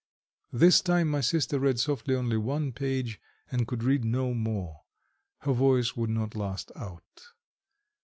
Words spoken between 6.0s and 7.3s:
not last out.